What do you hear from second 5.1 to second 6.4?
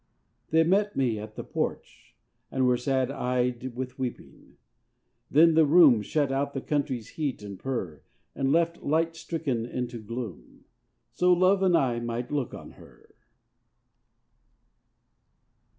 Then the room Shut